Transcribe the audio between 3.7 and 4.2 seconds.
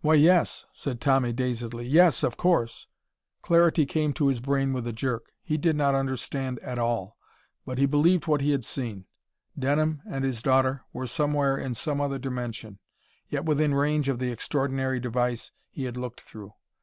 came